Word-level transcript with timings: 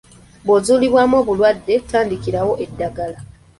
Bw'ozuulibwamu 0.45 1.15
obulwadde, 1.21 1.73
tandikirawo 1.89 2.53
eddagala. 2.65 3.19